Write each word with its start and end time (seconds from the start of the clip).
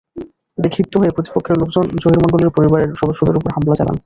এতে 0.57 0.69
ক্ষিপ্ত 0.69 0.93
হয়ে 0.97 1.15
প্রতিপক্ষের 1.15 1.59
লোকজন 1.61 1.85
জহির 2.01 2.21
মণ্ডলের 2.23 2.55
পরিবারের 2.57 2.89
সদস্যদের 2.99 3.37
ওপর 3.39 3.53
হামলা 3.55 3.75
চালান। 3.79 3.97